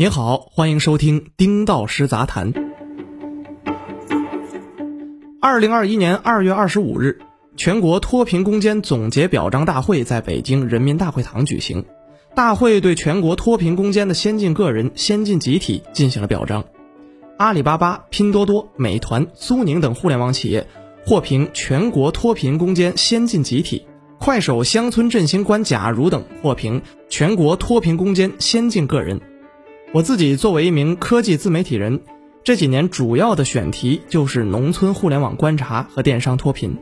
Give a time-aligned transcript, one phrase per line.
[0.00, 2.52] 您好，欢迎收听《丁道师杂谈》。
[5.40, 7.18] 二零二一年二月二十五日，
[7.56, 11.84] 全国脱贫攻坚总结表彰大会在北京人民大会堂举行。
[12.32, 16.64] 大会对全国脱贫攻坚的先进个人、先进集体进行了表彰。
[17.36, 20.68] 阿里巴巴、拼多多、美团、苏宁等互联网企业
[21.04, 23.82] 获评全国脱贫攻坚先进集体；
[24.20, 29.20] 快手乡村振兴官贾如等获评全国脱贫攻坚先进个人。
[29.90, 32.02] 我自己作为一名科技自媒体人，
[32.44, 36.76] 这几年主要的选题就是农村互联网观察和电商脱贫。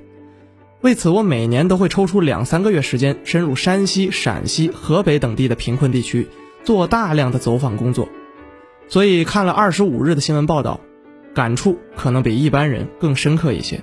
[0.80, 6.26] 为此，我每年都会抽出两三个月时间，深入山西、陕西、河北等地的贫困地区，
[6.64, 8.08] 做大量的走访工作。
[8.88, 10.80] 所以看了二十五日的新闻报道，
[11.32, 13.80] 感触可能比一般人更深刻一些。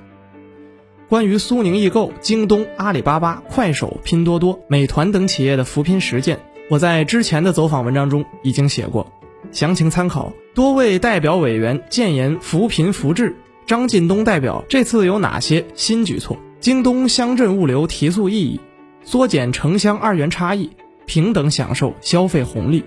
[1.07, 6.39] 关于苏宁易购、京东、阿里巴巴、快手、拼多多、美团等企业的扶贫实践。
[6.69, 9.11] 我在之前的走访文章中已经写过，
[9.51, 10.33] 详情参考。
[10.53, 16.37] 多位代表委员建言扶贫扶志，张近东代表这次有哪些新举措？
[16.59, 18.59] 京东乡镇物流提速意义，
[19.03, 20.69] 缩减城乡二元差异，
[21.05, 22.83] 平等享受消费红利。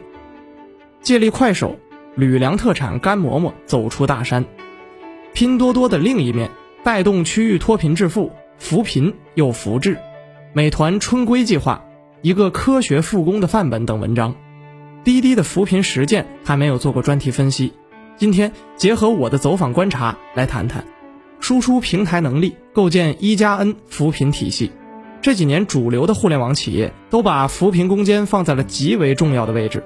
[1.02, 1.76] 借力快手，
[2.14, 4.44] 吕梁特产干馍馍走出大山。
[5.32, 6.50] 拼多多的另一面，
[6.82, 9.98] 带动区域脱贫致富，扶贫又扶志。
[10.52, 11.82] 美团春归计划。
[12.22, 14.34] 一个科学复工的范本等文章，
[15.06, 17.72] 滴滴的扶贫实践还没有做过专题分析。
[18.16, 20.84] 今天结合我的走访观察来谈谈，
[21.38, 24.72] 输出平台能力，构建一加 N 扶贫体系。
[25.22, 29.84] 这几年主流的互联网企业都把扶贫攻坚放在了极为重要的位置。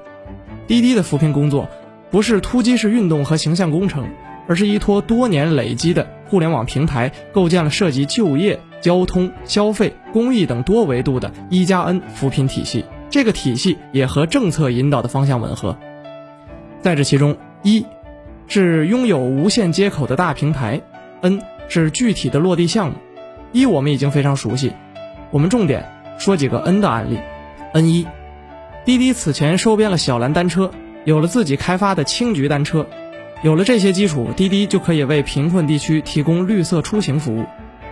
[0.66, 1.68] 滴滴的扶贫工作
[2.10, 4.08] 不是突击式运动和形象工程，
[4.48, 8.58] 而是依托多年累积的互联网平台，构建了涉及就业。
[8.80, 15.76] 交通、消费、公益等多维度的一加 N 扶贫体系，这个体系也和政策引导的方向吻合。
[16.80, 17.84] 在这其中，一
[18.46, 20.80] 是拥有无线接口的大平台
[21.20, 22.94] ，N 是具体的落地项目。
[23.52, 24.72] 一我们已经非常熟悉，
[25.30, 25.84] 我们重点
[26.18, 27.18] 说几个 N 的案例。
[27.72, 28.06] N 一，
[28.84, 30.70] 滴滴此前收编了小蓝单车，
[31.04, 32.86] 有了自己开发的青桔单车，
[33.42, 37.44] 有了这些基础，滴滴就可以为贫困地区提供绿色出行服务。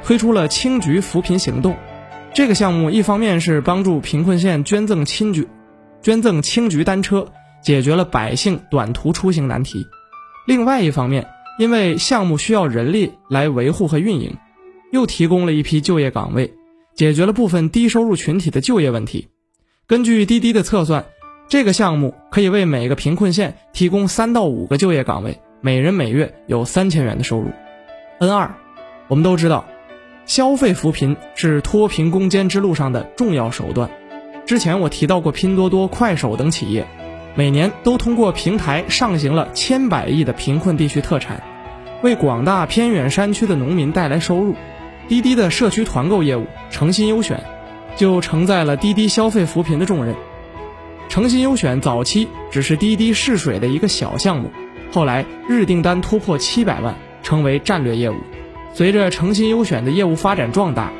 [0.04, 1.76] 推出了青桔扶贫行动，
[2.34, 5.46] 这个项目一方面是帮助贫困县捐赠青桔，
[6.00, 7.26] 捐赠青桔单车，
[7.60, 9.80] 解决了百姓短途出行难题；
[10.46, 11.26] 另外一方面，
[11.58, 14.36] 因为项目需要人力来维护和运营，
[14.92, 16.54] 又提供了一批就业岗位，
[16.94, 19.28] 解决了部分低收入群体的就业问题。
[19.88, 21.06] 根据滴滴的测算，
[21.48, 27.50] 这个项目可以为每个贫困县提供三到五个就业岗位，每人每月有三千元的收入。
[28.20, 28.54] N 二，
[29.08, 29.66] 我们都知道。
[30.28, 33.88] 消费扶贫是脱贫攻坚之路上的重要手段。
[34.44, 36.86] 之前我提到过，拼多多、快手等企业，
[37.34, 41.42] 每年都通过平台上行了千百亿的贫困地区特产，
[42.02, 44.54] 为广大偏远山区的农民带来收入。
[45.08, 47.42] 滴滴的社区团购业务诚心优选，
[47.96, 50.14] 就承载了滴滴消费扶贫的重任。
[51.08, 54.50] 诚心优选早期只是滴滴试水的一个小项目，
[54.92, 58.16] 后来日订单突破七百万，成为战略业务。
[58.74, 60.92] 随着诚心优选的业务发展壮大，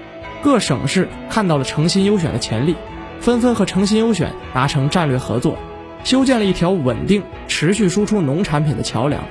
[0.43, 2.75] 各省市看到了诚心优选的潜力，
[3.21, 5.57] 纷纷和诚心优选达成战略合作，
[6.03, 9.23] 修建了一条稳定、持续输出农产品的桥梁，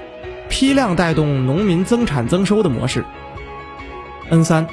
[0.50, 3.04] 批量带动农民增产增收的模式。
[4.30, 4.68] N 三，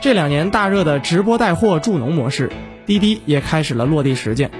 [0.00, 2.50] 这两年大热的直播带货助农模式，
[2.86, 4.50] 滴滴也开始了落地实践。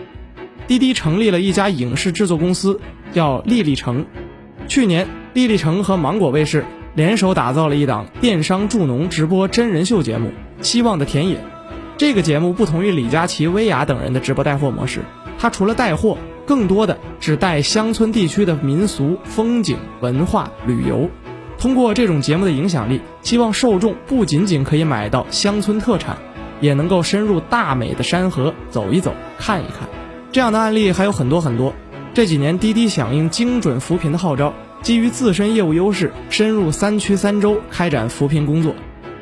[0.66, 2.80] 滴滴成立了一家影视制作公司，
[3.12, 4.06] 叫丽丽城。
[4.68, 6.64] 去年，丽丽城和芒果卫视。
[6.94, 10.28] 联手打造了一档电商助农直播真人秀节目
[10.60, 11.36] 《希望的田野》。
[11.96, 15.00] 这个节目不同于李佳琦、薇娅等人的直播带货模式，
[15.38, 21.08] 它除了带货，更多的是带乡村地区的民俗风景、文化旅游。
[21.58, 26.16] 通过这种节目的影响力，希望受众不仅仅可以买到乡村特产，
[26.60, 29.88] 也能够深入大美的山河走一走、看一看。
[30.32, 31.72] 这样的案例还有很多很多。
[32.14, 34.52] 这几年，滴滴响应精准扶贫的号召。
[34.82, 38.74] 基于自身业务优势，深入三区三州开展扶贫工作，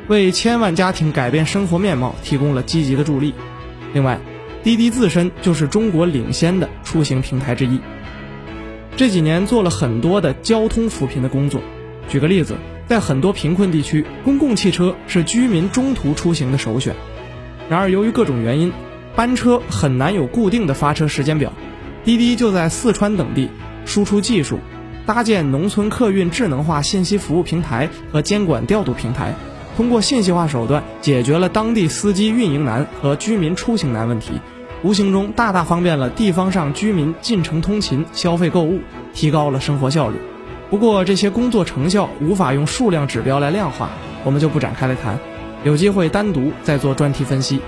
[0.06, 3.34] 为千万家庭改变生活面貌提供了积极的助力。
[3.92, 4.20] 另外，
[4.62, 7.80] 滴滴自身就是中国领先的出行平台之一，
[8.96, 11.60] 这几年做了很多的交通扶贫的工作。
[12.08, 12.54] 举个例子，
[12.86, 16.94] 在很多贫困地区，公共汽车是居民中途出行的首选。
[17.68, 18.72] 然而，由于各种原因，
[19.16, 21.52] 班车很难有固定的发车时间表，
[22.04, 23.50] 滴滴就在四川等地
[23.84, 24.60] 输出技术。
[25.08, 29.34] 搭建农村客运智能化信息服务平台和监管调度平台，
[29.74, 34.32] 通过信息化手段解决了当地司机运营难和居民出行难问题，
[34.82, 38.80] 无形中大大方便了地方上居民进城通勤、消费购物，
[39.14, 40.16] 提高了生活效率。
[40.68, 43.88] 不过这些工作成效无法用数量指标来量化，
[44.24, 45.18] 我们就不展开来谈，
[45.64, 47.60] 有机会单独再做专题分析。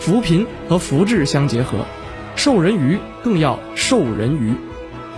[0.00, 1.86] 扶贫和扶志相结合，
[2.34, 4.52] 授人鱼更要授人鱼。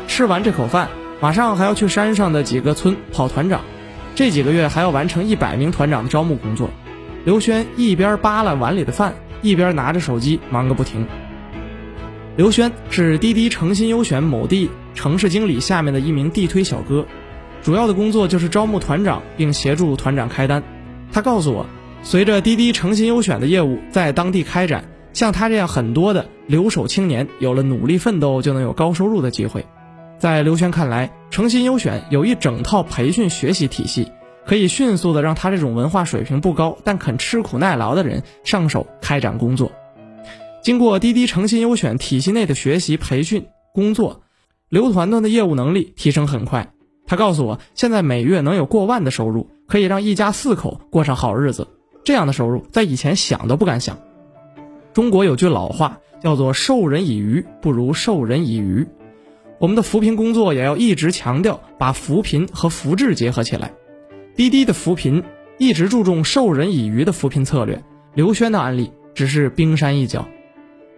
[0.06, 0.86] 吃完这口饭，
[1.24, 3.62] 马上还要去山上的几个村跑团长，
[4.14, 6.68] 这几个月还要完成一百名团长的招募工作。
[7.24, 11.06] 刘轩一边扒拉碗里的饭，一边拿着手机忙个不停。
[12.36, 17.06] 刘轩是滴滴诚心优选某地城市经理下面的一名地推小哥，
[17.62, 20.62] 主要的工作就是招募团长并协助团长开单。
[21.10, 21.64] 他告诉我。
[22.02, 24.84] 随着滴滴诚心优选的业务在当地开展，
[25.14, 29.64] 像他这样很多的留守青年有了努力奋斗就能有高收入的机会。
[30.24, 34.10] 在刘轩看来，诚心优选有一整套培训学习体系，
[34.46, 39.70] 可以迅速的让他这种文化水平不高但肯吃苦耐劳的人上手开展工作。
[40.62, 44.22] 经过滴滴诚心优选体系内的学习培训工作，
[44.70, 46.72] 刘团团的业务能力提升很快。
[47.06, 51.68] 他告诉我，现在每月能有过万的收入，可以让一家四口过上好日子。
[52.02, 53.98] 这样的收入在以前想都不敢想。
[54.94, 58.86] 中国有句老话叫做“授人以鱼不如授人以渔”，
[59.64, 63.72] 我们的扶贫工作也要一直强调把扶贫和扶志结合起来。
[64.36, 65.24] 滴滴的扶贫
[65.56, 67.82] 一直注重授人以渔的扶贫策略，
[68.12, 70.28] 刘轩的案例只是冰山一角。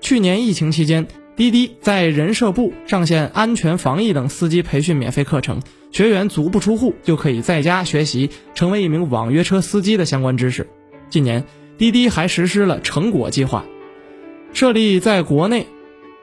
[0.00, 10.68] 去年疫情期间，滴滴在人社部上线安全防疫等司机培训免费课程，学员足不出户就可以在家学习成为一名网约车司机的相关知识。
[11.08, 11.44] 近年，
[11.78, 13.64] 滴滴还实施了成果计划，
[14.52, 15.68] 设立在国内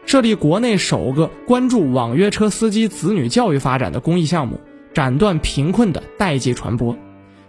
[0.06, 4.60] 设立国内首个关注网约车司机子女教育发展的公益项目，
[4.94, 6.96] 斩断贫困的代际传播。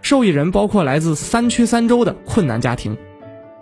[0.01, 2.97] 受益人包括来自三区三州的困难家庭。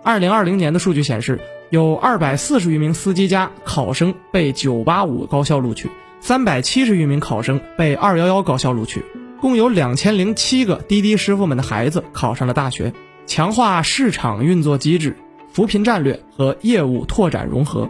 [0.03, 5.89] 二零二零年的数据显示，有二百四十余名司机家考生被九八五高校录取，
[6.19, 9.03] 三百七十余名考生被二幺幺高校录取，
[9.39, 12.93] 共有两千零七个滴滴师傅们的孩子考上了大学。
[13.25, 15.15] 强化市场运作机制、
[15.49, 17.89] 扶贫战略和业务拓展融合。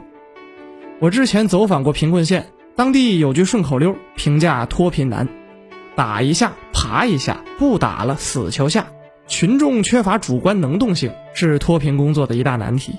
[1.03, 5.27] 我之前走访过贫困县，当地有句顺口溜评价脱贫难：
[5.97, 8.87] 打一下，爬一下，不打了死求下。
[9.27, 12.93] 群众缺乏主观能动性是脱贫工作的一大难题，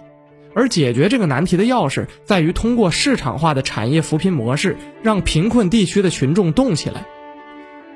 [0.54, 7.06] 而解决这个难题的钥匙在于通过市场化的产业扶贫模式，让贫困地区的群众动起来。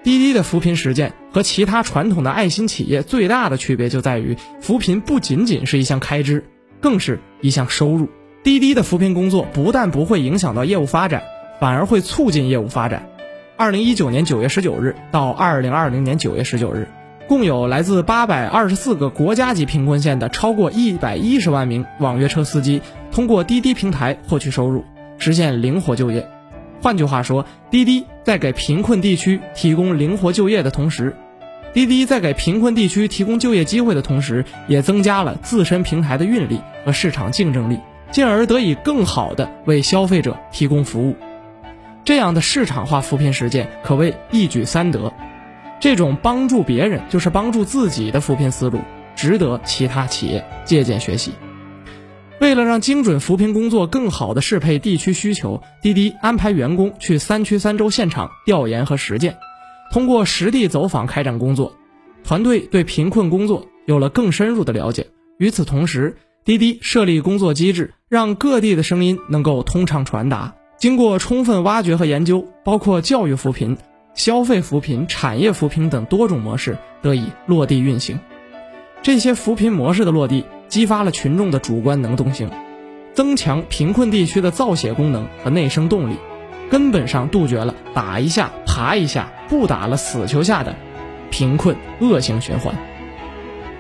[0.03, 6.43] 滴滴的扶贫实践和其他传统的爱心企业最大的区别就在于，扶贫不仅仅是一项开支，
[6.81, 8.09] 更是一项收入。
[8.45, 11.23] 滴滴的扶贫工作不但不会影响到业务发展，
[11.61, 13.09] 反而会促进业务发展。
[13.57, 16.89] 二零一九年九月十九日到二零二零年九月十九日，
[17.27, 22.81] 共有来自八百二十四个国家级贫困县的超过一百一十万名网约车司机，
[23.11, 24.85] 通过滴滴平台获取收入，
[25.19, 26.27] 实现灵活就业。
[26.81, 31.17] 换句话说，滴滴在给贫困地区提供灵活就业的同时，
[31.75, 41.17] 滴滴在给贫困地区提供就业机会的同时，也增加了自身平台的运力和市场竞争力，进而得以更好的为消费者提供服务。
[42.05, 45.13] 这样的市场化扶贫实践可谓一举三得。
[45.81, 48.81] 这种帮助别人就是帮助自己的扶贫思路，
[49.15, 51.33] 值得其他企业借鉴学习。
[52.41, 59.37] 为了让精准扶贫工作更好地适配地区需求，滴滴安排员工去三区三州现场调研和实践，
[59.93, 61.73] 通过实地走访开展工作，
[62.25, 65.07] 团队对贫困工作有了更深入的了解。
[65.39, 66.17] 与此同时，
[66.49, 70.55] 滴滴设立工作机制，让各地的声音能够通畅传达。
[70.79, 73.77] 经过充分挖掘和研究，包括教育扶贫、
[74.15, 78.19] 消费扶贫、产业扶贫等多种模式得以落地运行。
[79.03, 80.47] 这些扶贫模式的落地。
[80.69, 82.51] 激发了群众的主观能动性，
[83.13, 86.17] 增强贫困地区的造血功能和内生动力，
[86.71, 90.75] 根本上杜绝了打一下爬一下不打了死球下的
[91.31, 92.75] 贫困恶性循环。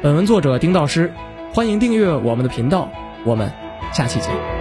[0.00, 1.12] 本文作者丁道师，
[1.58, 2.88] 欢迎订阅我们的频道，
[3.24, 3.52] 我们
[3.92, 4.57] 下期见。